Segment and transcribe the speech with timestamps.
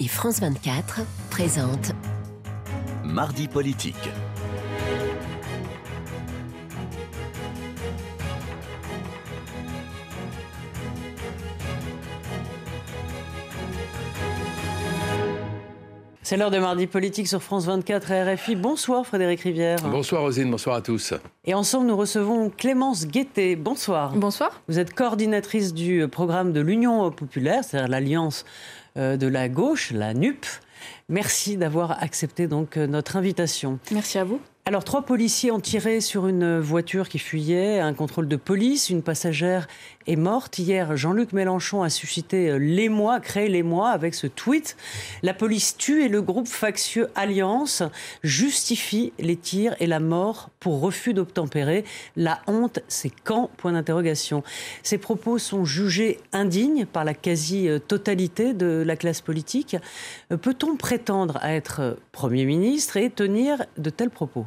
[0.00, 1.92] et France 24 présentent
[3.04, 3.94] Mardi politique.
[16.28, 18.54] C'est l'heure de mardi politique sur France 24 et RFI.
[18.54, 19.78] Bonsoir Frédéric Rivière.
[19.90, 21.14] Bonsoir Rosine, bonsoir à tous.
[21.46, 23.56] Et ensemble, nous recevons Clémence Guettet.
[23.56, 24.12] Bonsoir.
[24.14, 24.60] Bonsoir.
[24.68, 28.44] Vous êtes coordinatrice du programme de l'Union populaire, c'est-à-dire l'Alliance
[28.98, 30.44] de la gauche, la NUP.
[31.08, 33.78] Merci d'avoir accepté donc euh, notre invitation.
[33.92, 34.40] Merci à vous.
[34.68, 39.02] Alors, trois policiers ont tiré sur une voiture qui fuyait, un contrôle de police, une
[39.02, 39.66] passagère
[40.06, 40.58] est morte.
[40.58, 44.76] Hier, Jean-Luc Mélenchon a suscité euh, l'émoi, créé l'émoi avec ce tweet.
[45.22, 47.82] La police tue et le groupe factieux Alliance
[48.22, 51.84] justifie les tirs et la mort pour refus d'obtempérer.
[52.16, 53.50] La honte, c'est quand?
[53.56, 54.42] Point d'interrogation.
[54.82, 59.76] Ces propos sont jugés indignes par la quasi-totalité de la classe politique.
[60.30, 60.36] Euh,
[60.76, 64.46] prétendre à être Premier ministre et tenir de tels propos?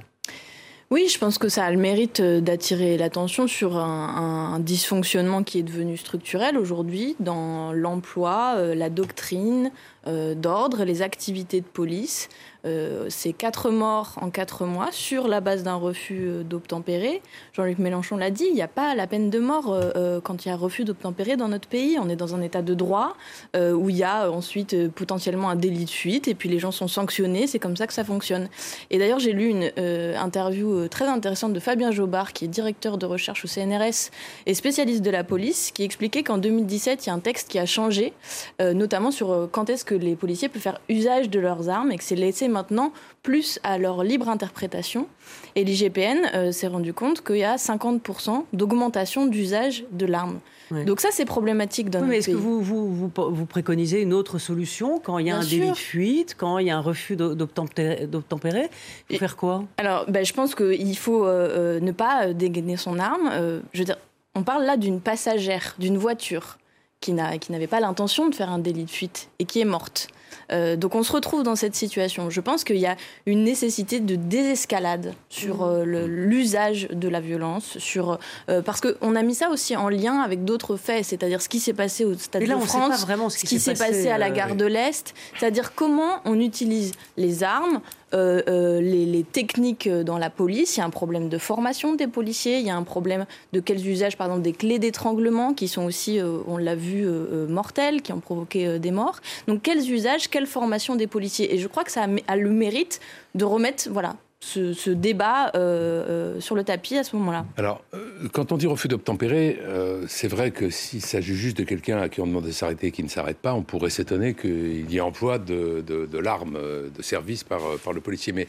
[0.92, 5.42] Oui, je pense que ça a le mérite euh, d'attirer l'attention sur un, un, dysfonctionnement
[5.42, 9.72] qui est devenu structurel aujourd'hui dans l'emploi, euh, la doctrine
[10.08, 12.28] euh, d'ordre, les activités de police.
[12.66, 17.22] Euh, c'est quatre morts en quatre mois sur la base d'un refus euh, d'obtempérer.
[17.54, 20.50] Jean-Luc Mélenchon l'a dit, il n'y a pas la peine de mort euh, quand il
[20.50, 21.98] y a refus d'obtempérer dans notre pays.
[22.00, 23.16] On est dans un état de droit
[23.56, 26.88] où il y a ensuite potentiellement un délit de fuite et puis les gens sont
[26.88, 27.48] sanctionnés.
[27.48, 28.50] C'est comme ça que ça fonctionne.
[28.90, 29.72] Et d'ailleurs, j'ai lu une
[30.18, 34.12] interview très intéressante de Fabien Jobard, qui est directeur de recherche au CNRS
[34.46, 37.60] et spécialiste de la police, qui expliquait qu'en 2017, il y a un texte qui
[37.60, 38.14] a changé,
[38.60, 42.04] notamment sur quand est-ce que les policiers peuvent faire usage de leurs armes et que
[42.04, 42.92] c'est laissé maintenant
[43.24, 45.08] plus à leur libre interprétation.
[45.56, 50.40] Et l'IGPN euh, s'est rendu compte qu'il y a 50% d'augmentation d'usage de l'arme.
[50.70, 50.86] Ouais.
[50.86, 54.02] Donc ça, c'est problématique dans oui, notre mais est-ce que vous, vous, vous, vous, préconisez
[54.02, 56.70] une autre solution quand il y a Bien un délit de fuite, quand il y
[56.70, 58.70] a un refus d'obtempérer?
[59.10, 59.64] Faut faire quoi?
[59.78, 63.30] Alors, ben, je pense qu'il faut euh, ne pas dégainer son arme.
[63.34, 63.98] Euh, je veux dire,
[64.36, 66.58] on parle là d'une passagère, d'une voiture
[67.02, 70.08] qui n'avait pas l'intention de faire un délit de fuite et qui est morte.
[70.52, 72.30] Euh, donc on se retrouve dans cette situation.
[72.30, 77.78] Je pense qu'il y a une nécessité de désescalade sur euh, l'usage de la violence,
[77.78, 78.20] sur,
[78.50, 81.60] euh, parce qu'on a mis ça aussi en lien avec d'autres faits, c'est-à-dire ce qui
[81.60, 83.92] s'est passé au Stade là, de France, sait pas vraiment ce qui qui s'est passé,
[83.92, 87.82] passé, à la euh, gare de l'Est, c'est-à-dire comment on utilise les armes,
[88.14, 90.76] euh, euh, les, les, techniques dans la police.
[90.76, 93.62] Il y a un problème de formation des policiers, il y a un problème de
[93.62, 97.08] quels usages, par exemple, des clés d'étranglement qui sont aussi, euh, on l'a vu,
[97.48, 99.22] mortels, qui ont provoqué des morts.
[99.48, 101.54] Donc, quels usages, quelle formation des policiers.
[101.54, 103.00] Et je crois que ça a, a le mérite
[103.36, 107.46] de remettre, voilà, ce, ce débat euh, sur le tapis à ce moment-là.
[107.58, 111.64] Alors, euh, quand on dit refus d'obtempérer, euh, c'est vrai que s'il s'agit juste de
[111.64, 114.34] quelqu'un à qui on demande de s'arrêter et qui ne s'arrête pas, on pourrait s'étonner
[114.34, 118.34] qu'il y ait emploi de, de, de l'arme de service par, par, le policier.
[118.34, 118.48] Mais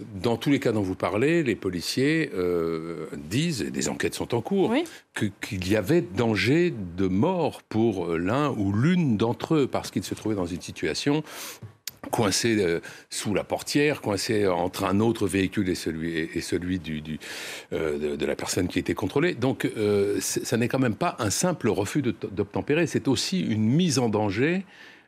[0.00, 4.34] dans tous les cas dont vous parlez, les policiers euh, disent, et des enquêtes sont
[4.34, 4.84] en cours, oui.
[5.40, 10.14] qu'il y avait danger de mort pour l'un ou l'une d'entre eux, parce qu'ils se
[10.14, 11.22] trouvaient dans une situation
[12.10, 17.00] coincé euh, sous la portière, coincé entre un autre véhicule et celui, et celui du,
[17.00, 17.18] du,
[17.72, 19.34] euh, de, de, la personne qui était contrôlée.
[19.34, 23.98] Donc, euh, ça n'est quand même pas un simple refus d'obtempérer, c'est aussi une mise
[23.98, 24.64] en danger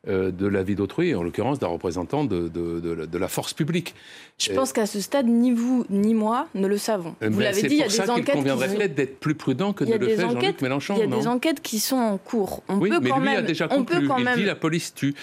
[0.08, 3.52] euh, de la vie d'autrui, en l'occurrence d'un représentant de, de, de, de, la force
[3.52, 3.94] publique.
[4.38, 7.14] Je pense qu'à ce stade, ni vous ni moi ne le savons.
[7.20, 8.28] Vous Ben, l'avez dit, il y a des enquêtes.
[8.28, 8.76] Il conviendrait qui...
[8.76, 10.94] peut-être d'être plus prudent que de le faire Jean-Luc Mélenchon.
[10.96, 12.62] Il y a des enquêtes qui sont en cours.
[12.70, 14.00] On oui, peut mais quand lui même, a déjà on conclu.
[14.00, 14.38] peut quand il même...
[14.38, 15.14] dit la police tue.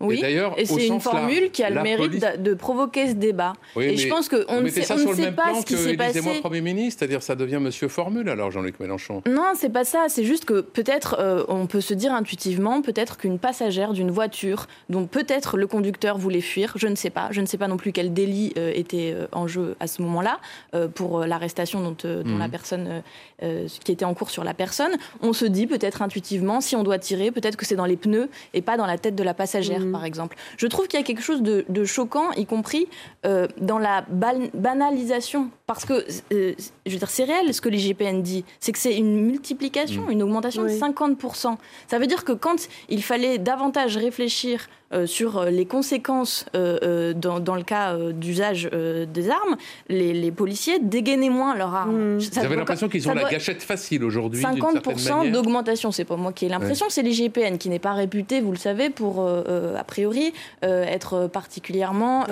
[0.00, 2.38] Oui, et, et c'est une formule large, qui a le mérite police...
[2.38, 3.52] de provoquer ce débat.
[3.76, 6.20] Oui, et je pense qu'on ne sait, on ne sait pas ce qui s'est passé.
[6.20, 9.22] moi Premier ministre, c'est-à-dire ça devient Monsieur Formule alors Jean-Luc Mélenchon.
[9.26, 10.06] Non, c'est pas ça.
[10.08, 14.66] C'est juste que peut-être euh, on peut se dire intuitivement, peut-être qu'une passagère d'une voiture
[14.90, 17.28] dont peut-être le conducteur voulait fuir, je ne sais pas.
[17.30, 20.02] Je ne sais pas non plus quel délit euh, était euh, en jeu à ce
[20.02, 20.38] moment-là
[20.74, 22.34] euh, pour l'arrestation dont, dont Mhm.
[22.34, 22.38] mmh.
[22.40, 23.02] la personne
[23.42, 24.92] euh, qui était en cours sur la personne.
[25.22, 28.28] On se dit peut-être intuitivement, si on doit tirer, peut-être que c'est dans les pneus
[28.54, 29.90] et pas dans la tête de la passagère, Mhm.
[29.90, 29.93] mmh.
[29.94, 30.36] Par exemple.
[30.56, 32.88] Je trouve qu'il y a quelque chose de, de choquant, y compris
[33.24, 35.50] euh, dans la ban banalisation.
[35.66, 36.54] Parce que, euh,
[36.84, 38.44] je veux dire, c'est réel ce que l'IGPN dit.
[38.60, 40.10] C'est que c'est une multiplication, mmh.
[40.10, 40.74] une augmentation oui.
[40.74, 41.56] de 50%.
[41.86, 44.68] Ça veut dire que quand il fallait davantage réfléchir
[45.06, 49.56] sur les conséquences euh, dans, dans, le cas euh, d'usage des armes,
[49.88, 52.16] les, les, policiers dégainaient moins leurs armes.
[52.16, 52.20] Mmh.
[52.20, 56.32] Ça Vous avez l'impression qu'ils ont la gâchette facile aujourd'hui 50% d'augmentation, c'est pas moi
[56.32, 56.92] qui ai l'impression, ouais.
[56.92, 60.32] c'est l'IGPN qui n'est pas réputé, vous le savez, pour euh, a priori,
[60.62, 62.26] être particulièrement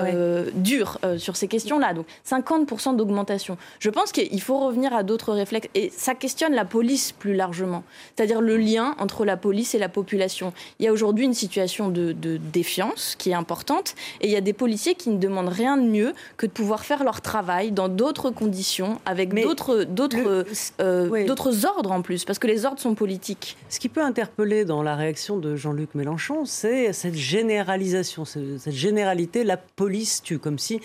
[0.55, 1.95] dur sur ces questions-là.
[1.95, 3.57] Donc 50% d'augmentation.
[3.79, 5.69] Je pense qu'il faut revenir à d'autres réflexes.
[5.75, 7.85] Et ça questionne la police plus largement.
[8.15, 10.53] C'est-à-dire le lien entre la police et la population.
[10.79, 13.95] Il y a aujourd'hui une situation de, défiance qui est importante.
[14.21, 16.85] Et il y a des policiers qui ne demandent rien de mieux que de pouvoir
[16.85, 22.25] faire leur travail dans d'autres conditions, avec d'autres d'autres ordres en plus.
[22.25, 23.57] Parce que les ordres sont politiques.
[23.69, 29.45] Ce qui peut interpeller dans la réaction de Jean-Luc Mélenchon, c'est cette généralisation, cette généralité,
[29.45, 30.81] la police tue, comme si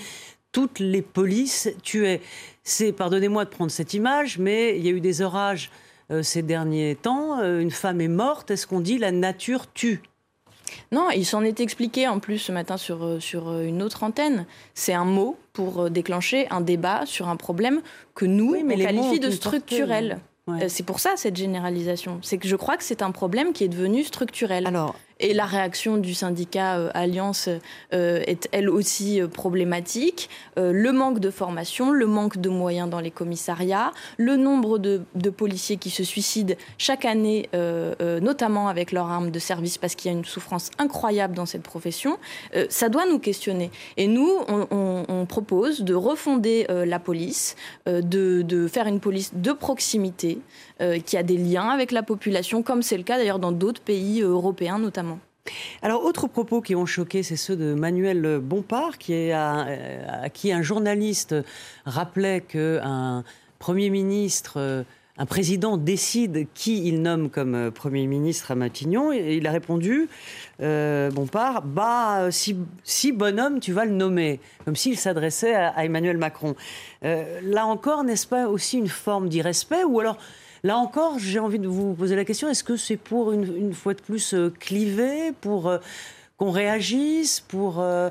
[0.52, 2.22] toutes les polices tuaient.
[2.64, 5.72] C'est, pardonnez-moi de prendre cette image, mais il y a eu des orages
[6.12, 7.40] euh, ces derniers temps.
[7.40, 8.52] Euh, une femme est morte.
[8.52, 10.02] Est-ce qu'on dit la nature tue?
[10.92, 14.46] Non, il s'en est expliqué en plus ce matin sur, euh, sur une autre antenne.
[14.74, 17.82] C'est un mot pour déclencher un débat sur un problème
[18.16, 20.20] que nous, on qualifie de structurel.
[20.70, 22.20] C'est pour ça cette généralisation.
[22.22, 24.66] C'est que je crois que c'est un problème qui est devenu structurel.
[24.66, 27.50] Alors, et la réaction du syndicat euh, Alliance
[27.94, 30.30] euh, est elle aussi euh, problématique.
[30.58, 35.78] le manque de formation, le manque de moyens dans les commissariats, le nombre de, policiers
[35.78, 37.50] qui se suicident chaque année,
[38.22, 41.64] notamment avec leur arme de service, parce qu'il y a une souffrance incroyable dans cette
[41.64, 42.18] profession,
[42.70, 43.70] ça doit nous questionner.
[43.98, 47.56] Et nous, on, propose de refonder la police,
[47.86, 50.40] de, de, faire une police de proximité
[51.06, 54.22] qui a des liens avec la population, comme c'est le cas d'ailleurs dans d'autres pays
[54.22, 55.20] européens notamment.
[55.82, 59.68] Alors, autres propos qui ont choqué, c'est ceux de Manuel Bompard, est à,
[60.34, 61.36] qui un journaliste
[61.86, 63.24] rappelait qu'un
[63.60, 64.86] Premier ministre,
[65.18, 69.12] un président décide qui il nomme comme Premier ministre à Matignon.
[69.12, 70.10] Et il a répondu,
[70.62, 76.56] euh, Bompard, bah, si, bonhomme, tu vas le nommer, comme s'il s'adressait à, Emmanuel Macron.
[77.04, 80.18] Euh, là encore, n'est-ce pas aussi une forme d'irrespect Ou alors
[80.64, 83.94] Là encore, j'ai envie de vous poser la question, est-ce que c'est pour, une, fois
[83.94, 85.78] de plus, euh, cliver, pour euh,
[86.38, 87.80] qu'on réagisse, pour...
[87.80, 88.10] Euh,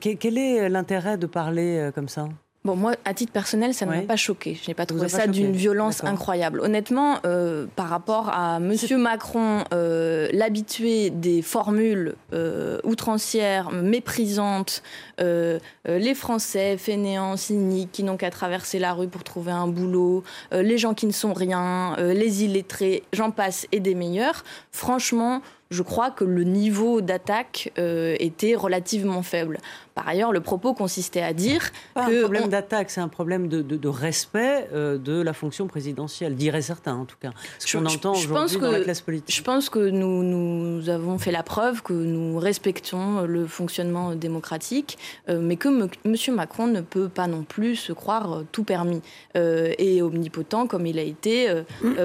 [0.00, 2.28] quel est l'intérêt de parler comme ça?
[2.62, 4.54] Bon, moi, à titre personnel, ça ne m'a pas choqué.
[4.62, 6.60] Je n'ai pas trouvé ça d'une violence incroyable.
[6.60, 8.74] Honnêtement, euh, par rapport à M.
[8.98, 14.82] Macron, euh, l'habitué des formules euh, outrancières, méprisantes,
[15.18, 20.78] les Français fainéants, cyniques, qui n'ont qu'à traverser la rue pour trouver un boulot, les
[20.78, 26.10] gens qui ne sont rien, les illettrés, j'en passe, et des meilleurs, franchement, je crois
[26.10, 29.58] que le niveau d'attaque était relativement faible.
[30.00, 32.16] Par ailleurs, le propos consistait à dire pas que...
[32.16, 36.94] un problème d'attaque, c'est un problème de, respect euh, de la fonction présidentielle, diraient certains
[36.94, 37.32] en tout cas.
[37.58, 39.36] Ce qu'on entend aujourd'hui dans la classe politique.
[39.36, 44.96] Je pense que nous, nous avons fait la preuve que nous respectons le fonctionnement démocratique,
[45.28, 46.16] euh, mais que M.
[46.34, 49.02] Macron ne peut pas non plus se croire euh, tout permis
[49.34, 51.48] et omnipotent comme il a été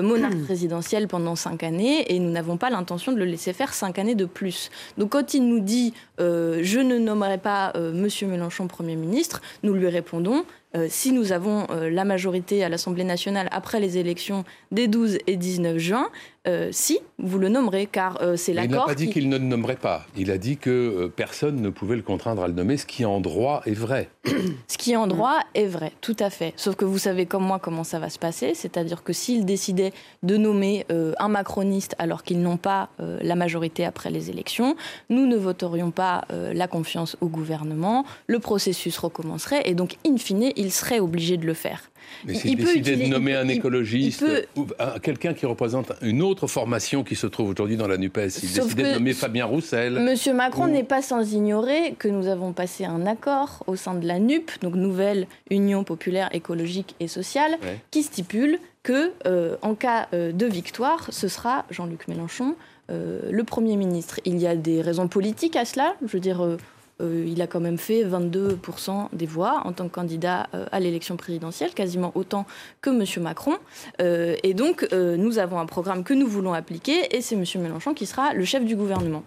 [0.02, 3.98] monarque présidentiel pendant cinq années, et nous n'avons pas l'intention de le laisser faire cinq
[3.98, 4.70] années de plus.
[4.98, 9.74] Donc quand il nous dit je ne nommerai pas euh, Monsieur Mélenchon Premier ministre, nous
[9.74, 14.44] lui répondons euh, si nous avons euh, la majorité à l'Assemblée nationale après les élections
[14.72, 16.10] des 12 et 19 juin,
[16.48, 18.72] euh, si, vous le nommerez, car c'est l'accord.
[18.72, 20.06] Il n'a pas dit qu'il ne le nommerait pas.
[20.16, 23.20] Il a dit que personne ne pouvait le contraindre à le nommer, ce qui en
[23.20, 24.10] droit est vrai.
[24.68, 26.54] ce qui en droit est vrai, tout à fait.
[26.56, 29.92] Sauf que vous savez comme moi comment ça va se passer, c'est-à-dire que s'il décidait
[30.22, 34.76] de nommer un macroniste alors qu'ils n'ont pas la majorité après les élections,
[35.10, 40.52] nous ne voterions pas la confiance au gouvernement, le processus recommencerait et donc, in fine,
[40.56, 41.90] il serait obligé de le faire.
[42.26, 44.26] Mais s'il décidait de nommer un écologiste
[44.56, 44.68] ou
[45.02, 48.84] quelqu'un qui représente une autre formation qui se trouve aujourd'hui dans la NUPES, il décidait
[48.84, 50.00] de nommer Fabien Roussel.
[50.00, 54.08] Monsieur Macron n'est pas sans ignorer que nous avons passé un accord au sein de
[54.08, 57.58] la NUP, donc Nouvelle Union Populaire Écologique et Sociale,
[57.92, 62.56] qui stipule que, euh, en cas euh, de victoire, ce sera Jean-Luc Mélenchon
[62.92, 64.20] euh, le Premier ministre.
[64.26, 65.96] Il y a des raisons politiques à cela.
[66.06, 66.58] Je veux dire, euh,
[67.02, 71.18] il a quand même fait 22% des voix en tant que candidat euh, à l'élection
[71.18, 72.46] présidentielle, quasiment autant
[72.82, 73.24] que M.
[73.24, 73.58] Macron.
[74.02, 77.44] Euh, et donc, nous avons un programme que nous voulons appliquer, et c'est M.
[77.62, 79.24] Mélenchon qui sera le chef du gouvernement.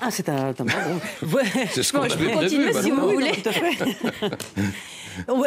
[0.00, 0.54] Ah, c'est un,
[1.72, 3.32] c'est ce qu'on je peux continuer si vous voulez.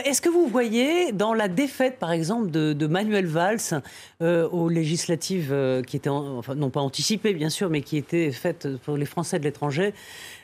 [0.05, 3.81] Est-ce que vous voyez dans la défaite, par exemple, de, Manuel Valls
[4.19, 5.55] aux législatives
[5.87, 9.39] qui étaient, enfin, non pas anticipées, bien sûr, mais qui étaient faites pour les Français
[9.39, 9.93] de l'étranger,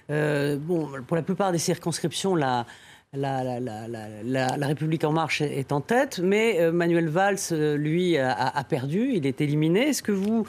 [0.10, 2.65] euh, bon, pour la plupart des circonscriptions, la,
[3.13, 8.63] la, la, République en marche est en tête, mais euh, Manuel Valls, euh, lui, a,
[8.67, 9.89] perdu, il est éliminé.
[9.89, 10.46] Est-ce que vous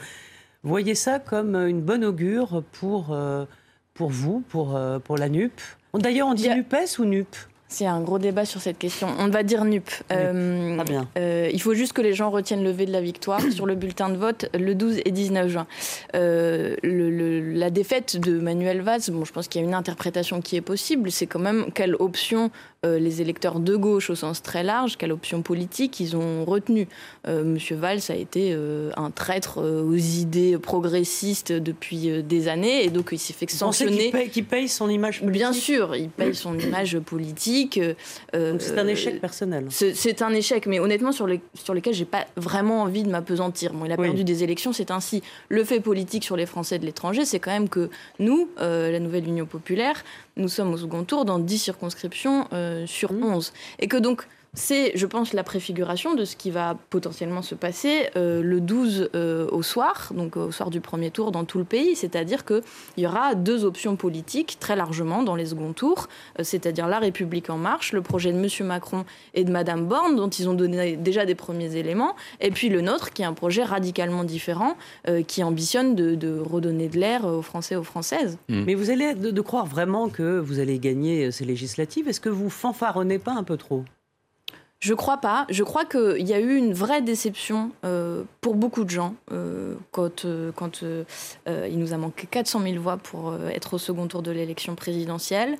[0.63, 3.17] voyez ça comme une bonne augure pour,
[3.93, 5.59] pour vous, pour, pour la NUP
[5.93, 7.35] D'ailleurs, on dit NUPES ou NUP
[7.71, 9.09] C'est un gros débat sur cette question.
[9.19, 9.87] On va dire NUP.
[10.11, 11.07] Euh, bien.
[11.19, 13.75] Euh, il faut juste que les gens retiennent le V de la victoire sur le
[13.75, 15.67] bulletin de vote le 12 et 19 juin.
[16.15, 20.55] Euh, la défaite de Manuel Valls, bon, je pense qu'il y a une interprétation qui
[20.55, 21.11] est possible.
[21.11, 22.49] C'est quand même quelle option
[22.83, 26.87] les électeurs de gauche au sens très large, quelle option politique ils ont retenu.
[27.27, 28.55] Monsieur Valls a été
[28.95, 34.11] un traître aux idées progressistes depuis des années et donc il s'est fait sanctionner.
[34.31, 37.79] Qui paye, paye, son image politique Bien sûr, il paye son image politique
[38.35, 39.67] euh, c'est un échec personnel.
[39.69, 43.73] C'est un échec, mais honnêtement, sur, les, sur lesquels j'ai pas vraiment envie de m'apesantir.
[43.73, 45.21] Bon, il a perdu des élections, c'est ainsi.
[45.49, 48.99] Le fait politique sur les Français de l'étranger, c'est quand même que nous, euh, la
[48.99, 50.03] nouvelle Union populaire,
[50.39, 53.49] nous sommes au second tour dans 10 circonscriptions euh, sur 11.
[53.49, 53.53] Mmh.
[53.79, 58.09] Et que donc, c'est, je pense, la préfiguration de ce qui va potentiellement se passer
[58.15, 61.63] euh, le 12 euh, au soir, donc au soir du premier tour dans tout le
[61.63, 61.95] pays.
[61.95, 62.63] C'est-à-dire qu'il
[62.97, 66.07] y aura deux options politiques très largement dans les seconds tours,
[66.39, 68.67] euh, c'est-à-dire la République en marche, le projet de M.
[68.67, 72.69] Macron et de Mme Borne, dont ils ont donné déjà des premiers éléments, et puis
[72.69, 74.75] le nôtre, qui est un projet radicalement différent,
[75.27, 78.37] qui ambitionne de, redonner de l'air aux Français et aux Françaises.
[78.49, 78.63] Mmh.
[78.65, 82.07] Mais vous allez de, de croire vraiment que vous allez gagner ces législatives?
[82.07, 83.83] Est-ce que vous fanfaronnez pas un peu trop?
[84.79, 85.45] Je crois pas.
[85.49, 89.75] Je crois qu'il y a eu une vraie déception euh, pour beaucoup de gens euh,
[89.91, 90.83] quand, euh, quand
[91.47, 95.57] il nous a manqué 400 000 voix pour être au second tour de l'élection présidentielle,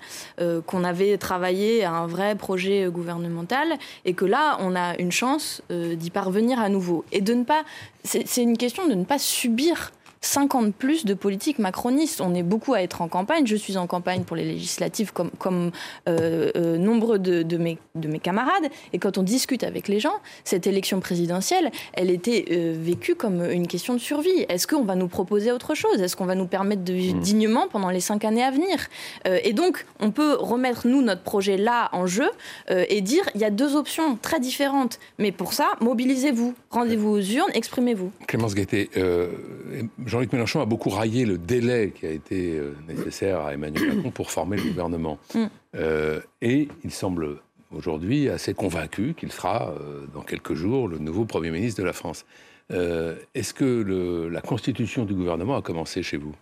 [0.65, 5.61] qu'on avait travaillé à un vrai projet gouvernemental et que là, on a une chance
[5.69, 7.03] d'y parvenir à nouveau.
[7.11, 7.63] Et de ne pas.
[8.03, 12.21] C'est une question de ne pas subir 50 plus de politique macroniste.
[12.21, 13.47] On est beaucoup à être en campagne.
[13.47, 15.71] Je suis en campagne pour les législatives comme, comme
[16.07, 18.69] euh, euh, nombreux de, de, mes, de mes camarades.
[18.93, 23.43] Et quand on discute avec les gens, cette élection présidentielle, elle était euh, vécue comme
[23.49, 24.45] une question de survie.
[24.49, 26.01] Est-ce qu'on va nous proposer autre chose?
[26.01, 27.21] Est-ce qu'on va nous permettre de vivre mmh.
[27.21, 28.87] dignement pendant les cinq années à venir?
[29.43, 32.29] Et donc, on peut remettre, nous, notre projet là en jeu
[32.69, 34.99] et dire il y a deux options très différentes.
[35.17, 38.11] Mais pour ça, mobilisez-vous, rendez-vous aux urnes, exprimez-vous.
[38.27, 38.89] Clémence Guettet,
[40.09, 44.11] Jean-Luc Mélenchon a beaucoup raillé le délai qui a été euh, nécessaire à Emmanuel Macron
[44.11, 45.19] pour former le gouvernement.
[45.35, 45.45] Mm.
[45.75, 47.37] Euh, et il semble
[47.71, 51.93] aujourd'hui assez convaincu qu'il sera, euh, dans quelques jours, le nouveau Premier ministre de la
[51.93, 52.25] France.
[52.71, 56.35] Est-ce que la constitution du gouvernement a commencé chez vous?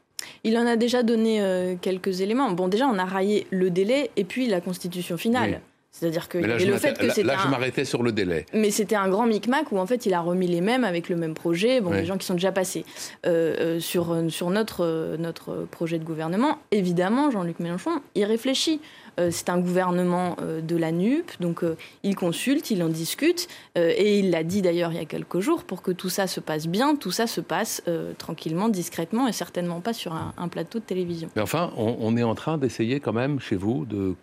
[0.44, 2.52] Il en a déjà donné quelques éléments.
[2.52, 5.62] Bon, déjà, on a raillé le délai et puis la constitution finale.
[5.92, 7.24] C'est-à-dire que là, le fait que c'était.
[7.24, 8.46] Là, je m'arrêtais sur le délai.
[8.54, 11.16] Mais c'était un grand micmac où en fait il a remis les mêmes avec le
[11.16, 11.82] même projet.
[11.82, 12.86] Bon, les gens qui sont déjà passés
[13.26, 16.60] euh, euh, sur sur notre euh, notre projet de gouvernement.
[16.72, 18.80] Évidemment, Jean-Luc Mélenchon y réfléchit.
[19.32, 21.64] c'est un gouvernement de la NUP, donc
[22.04, 25.64] il consulte, il en discute, et il l'a dit d'ailleurs il y a quelques jours,
[25.64, 27.82] pour que tout ça se passe bien, tout ça se passe
[28.20, 31.30] tranquillement, discrètement, et certainement pas sur un, plateau de télévision.
[31.36, 34.16] Mais enfin, on est en train d'essayer quand même chez vous de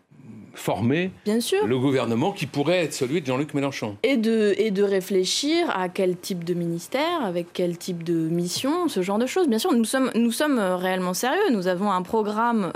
[0.55, 1.67] former Bien sûr.
[1.67, 3.97] le gouvernement qui pourrait être celui de Jean-Luc Mélenchon.
[4.03, 8.89] Et de, et de réfléchir à quel type de ministère, avec quel type de mission,
[8.89, 9.49] ce genre de choses.
[9.49, 11.51] Bien sûr, nous sommes, nous sommes euh, réellement sérieux.
[11.53, 12.73] Nous avons un programme,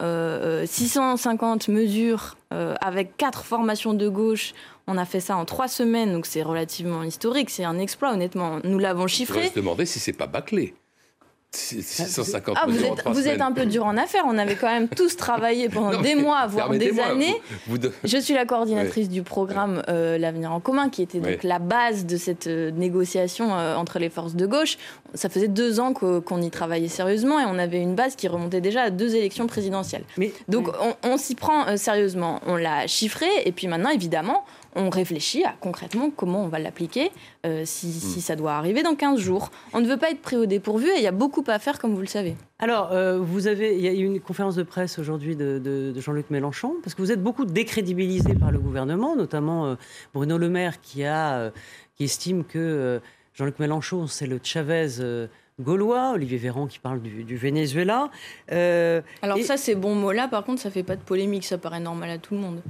[0.67, 4.55] 650 euh, euh, mesures avec quatre formations de gauche.
[4.87, 7.51] On a fait ça en trois semaines, donc c'est relativement historique.
[7.51, 8.59] C'est un exploit, honnêtement.
[8.65, 9.43] Nous l'avons chiffré.
[9.45, 10.75] On se demander si c'est pas bâclé.
[11.51, 14.25] 650 ah, vous êtes, vous êtes un peu dur en affaires.
[14.27, 17.41] On avait quand même tous travaillé pendant des mois, voire des années.
[18.05, 22.05] Je suis la coordinatrice du programme euh, L'avenir en commun, qui était donc la base
[22.05, 24.77] de cette euh, négociation euh, entre les forces de gauche.
[25.15, 28.61] Ça faisait deux ans qu'on y travaillait sérieusement et on avait une base qui remontait
[28.61, 30.05] déjà à deux élections présidentielles.
[30.19, 32.41] Mais, donc on, on s'y prend sérieusement.
[32.47, 34.45] On l'a chiffré et puis maintenant, évidemment,
[34.79, 37.11] on réfléchit à concrètement comment on va l'appliquer
[37.45, 38.21] euh, si, hmm.
[38.21, 39.51] ça doit arriver dans 15 jours.
[39.73, 41.79] On ne veut pas être pris au dépourvu et il y a beaucoup à faire,
[41.79, 42.37] comme vous le savez.
[42.59, 46.31] Alors, euh, vous avez, il y a eu une conférence de presse aujourd'hui de, Jean-Luc
[46.31, 49.75] Mélenchon, parce que vous êtes beaucoup décrédibilisé par le gouvernement, notamment euh,
[50.15, 51.53] Bruno Le Maire qui, a,
[51.97, 53.01] qui estime que
[53.35, 54.89] Jean-Luc Mélenchon, c'est le Chavez
[55.61, 58.11] gaulois, Olivier Véran qui parle du, Venezuela.
[58.53, 61.81] Euh, Alors ça, ces bons mots-là, par contre, ça fait pas de polémique, ça paraît
[61.81, 62.63] normal à tout le monde.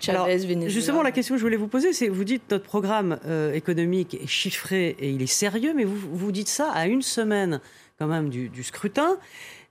[0.00, 0.68] Chavez, Venezuela.
[0.68, 4.14] Justement, la question que je voulais vous poser, c'est, vous dites notre programme euh, économique
[4.14, 7.60] est chiffré et il est sérieux, mais vous, vous dites ça à une semaine
[7.98, 9.16] quand même du, scrutin.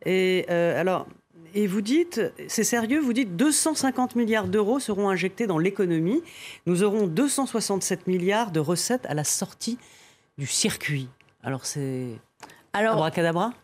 [0.05, 1.07] Et euh, alors,
[1.53, 6.22] et vous dites, c'est sérieux, vous dites 250 milliards d'euros seront injectés dans l'économie.
[6.65, 9.77] Nous aurons 267 milliards de recettes à la sortie
[10.38, 11.07] du circuit.
[11.43, 12.19] Alors c'est
[12.75, 12.98] alors,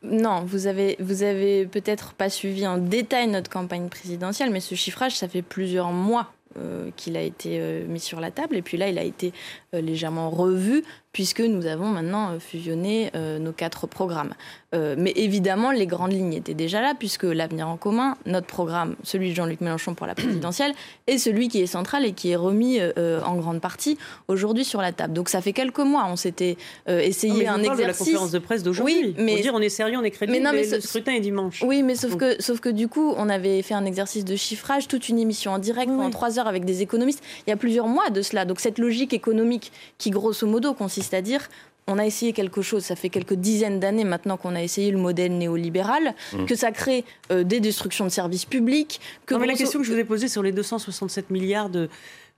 [0.03, 4.75] Non, vous avez, vous avez peut-être pas suivi en détail notre campagne présidentielle, mais ce
[4.75, 8.57] chiffrage, ça fait plusieurs mois euh, qu'il a été euh, mis sur la table.
[8.57, 9.31] Et puis là, il a été
[9.73, 14.33] euh, légèrement revu puisque nous avons maintenant fusionné nos quatre programmes.
[14.73, 19.29] mais évidemment, les grandes lignes étaient déjà là, puisque l'avenir en commun, notre programme, celui
[19.29, 20.73] de Jean-Luc Mélenchon pour la présidentielle,
[21.07, 24.91] est celui qui est central et qui est remis en grande partie aujourd'hui sur la
[24.91, 25.13] table.
[25.13, 27.81] Donc ça fait quelques mois, on s'était essayé un exercice.
[27.81, 28.95] De la conférence de presse d'aujourd'hui.
[29.03, 30.37] Oui, mais dire on est sérieux, on est crédible.
[30.37, 31.61] Mais, non, mais, le scrutin est dimanche.
[31.65, 34.87] Oui, mais sauf que sauf que du coup, on avait fait un exercice de chiffrage,
[34.87, 37.23] toute une émission en direct pendant trois heures avec des économistes.
[37.45, 38.45] Il y a plusieurs mois de cela.
[38.45, 41.49] Donc cette logique économique qui, grosso modo, consiste à dire
[41.87, 44.97] on a essayé quelque chose, ça fait quelques dizaines d'années maintenant qu'on a essayé le
[44.97, 46.45] modèle néolibéral, mmh.
[46.45, 49.01] que ça crée euh, des destructions de services publics.
[49.25, 51.89] Que mais la question que je vous ai posée sur les 267 milliards de,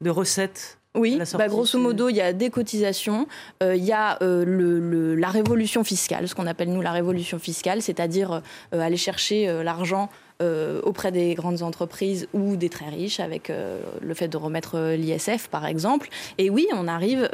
[0.06, 3.28] recettes oui, bah, grosso modo, il y a des cotisations,
[3.62, 7.40] euh, il y a euh, le, la révolution fiscale, ce qu'on appelle nous la révolution
[7.40, 10.10] fiscale, c'est-à-dire aller chercher l'argent
[10.44, 14.78] euh, auprès des grandes entreprises ou des très riches, avec euh, le fait de remettre
[14.78, 16.10] euh, l'ISF par exemple.
[16.40, 17.30] Et oui, on arrive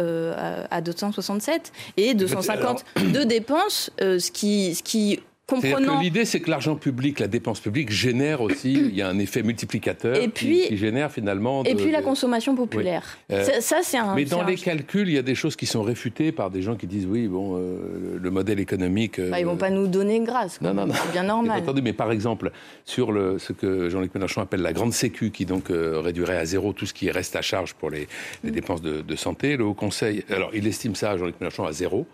[0.70, 5.22] à 267 et 250 de dépenses, ce qui, ce qui
[6.02, 9.44] L'idée, c'est que l'argent public, la dépense publique génère aussi, il y a un effet
[9.44, 11.64] multiplicateur et puis, qui, génère finalement.
[11.64, 13.18] et puis la consommation populaire.
[13.32, 14.16] Euh, ça, c'est un.
[14.16, 16.76] Mais dans les calculs, il y a des choses qui sont réfutées par des gens
[16.76, 19.20] qui disent oui, bon, euh, le modèle économique.
[19.20, 20.62] Bah, ils vont pas nous donner grâce.
[20.62, 20.94] Non, non, non.
[20.94, 21.62] C'est bien normal.
[21.62, 22.52] Entendu, mais par exemple,
[22.86, 26.46] sur le, ce que Jean-Luc Mélenchon appelle la grande sécu, qui donc euh, réduirait à
[26.46, 28.08] zéro tout ce qui reste à charge pour les,
[28.44, 28.54] les mm.
[28.54, 32.08] dépenses de, de, santé, le Haut Conseil, alors il estime ça, Jean-Luc Mélenchon, à zéro.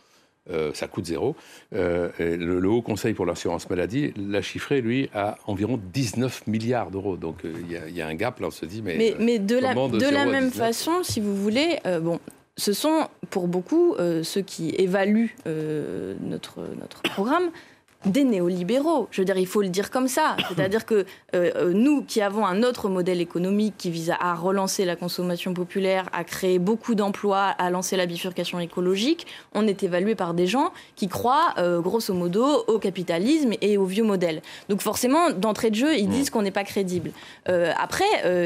[0.52, 1.36] Euh, ça coûte zéro.
[1.74, 7.18] Euh, le, Haut Conseil pour l'assurance maladie l'a chiffré, lui, à environ 19 milliards d'euros.
[7.18, 9.16] Donc euh, il y, a un gap, là, on se dit, mais.
[9.20, 12.20] Mais, de, la, de, la même façon, si vous voulez, bon,
[12.58, 17.50] ce sont pour beaucoup ceux qui évaluent notre, notre programme
[18.06, 19.08] des néolibéraux.
[19.12, 20.36] Je veux dire, il faut le dire comme ça.
[20.48, 24.86] C'est-à-dire que euh, euh, nous, qui avons un autre modèle économique qui vise à relancer
[24.86, 30.16] la consommation populaire, à créer beaucoup d'emplois, à lancer la bifurcation écologique, on est évalué
[30.16, 34.42] par des gens qui croient, euh, grosso modo, au capitalisme et au vieux modèle.
[34.70, 37.12] Donc forcément, d'entrée de jeu, ils disent qu'on n'est pas crédible.
[37.46, 38.06] après,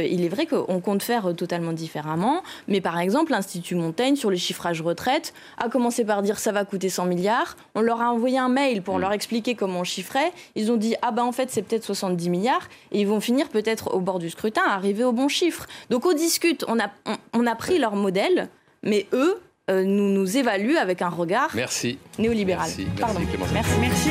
[0.09, 4.37] il est vrai qu'on compte faire totalement différemment, mais par exemple, l'Institut Montaigne, sur les
[4.37, 7.57] chiffrages retraite, a commencé par dire ça va coûter 100 milliards.
[7.75, 10.31] On leur a envoyé un mail pour leur expliquer comment on chiffrait.
[10.55, 13.49] Ils ont dit ah ben en fait c'est peut-être 70 milliards et ils vont finir
[13.49, 15.65] peut-être au bord du scrutin à arriver au bon chiffre.
[15.89, 16.89] Donc on discute, on a,
[17.33, 18.49] on, a pris leur modèle,
[18.83, 19.39] mais eux
[19.69, 21.97] euh, nous nous évaluent avec un regard merci.
[22.17, 22.69] néolibéral.
[22.77, 22.87] Merci,
[23.53, 24.09] merci, merci.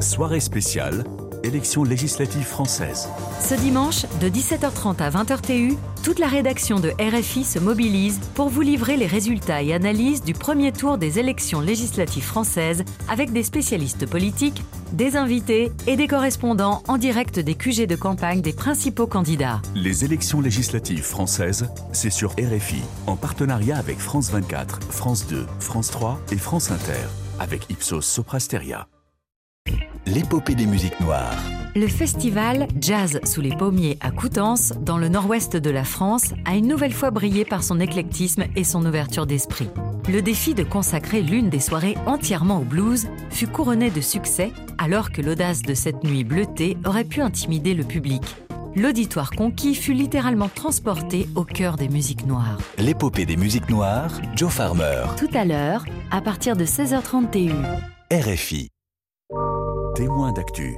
[0.00, 1.04] Soirée spéciale
[1.54, 3.08] élections législatives françaises.
[3.40, 8.48] Ce dimanche, de 17h30 à 20h TU, toute la rédaction de RFI se mobilise pour
[8.48, 13.44] vous livrer les résultats et analyses du premier tour des élections législatives françaises avec des
[13.44, 19.06] spécialistes politiques, des invités et des correspondants en direct des QG de campagne des principaux
[19.06, 19.62] candidats.
[19.76, 25.92] Les élections législatives françaises, c'est sur RFI, en partenariat avec France 24, France 2, France
[25.92, 27.06] 3 et France Inter,
[27.38, 28.88] avec Ipsos Soprasteria
[30.06, 31.42] l'épopée des musiques noires.
[31.76, 36.54] Le festival Jazz sous les pommiers à Coutances, dans le nord-ouest de la France, a
[36.54, 39.68] une nouvelle fois brillé par son éclectisme et son ouverture d'esprit.
[40.08, 45.10] Le défi de consacrer l'une des soirées entièrement au blues fut couronné de succès alors
[45.10, 48.22] que l'audace de cette nuit bleutée aurait pu intimider le public.
[48.76, 52.58] L'auditoire conquis fut littéralement transporté au cœur des musiques noires.
[52.78, 55.04] L'épopée des musiques noires, Joe Farmer.
[55.16, 57.52] Tout à l'heure, à partir de 16h30 TU.
[58.12, 58.73] RFI
[59.94, 60.76] témoin d'actu.